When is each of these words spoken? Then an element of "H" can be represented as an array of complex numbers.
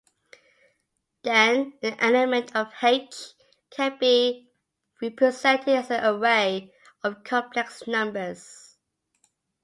Then 1.21 1.73
an 1.83 1.95
element 1.99 2.55
of 2.55 2.73
"H" 2.81 3.13
can 3.69 3.99
be 3.99 4.49
represented 4.99 5.75
as 5.75 5.91
an 5.91 6.03
array 6.03 6.73
of 7.03 7.23
complex 7.23 7.85
numbers. 7.85 8.77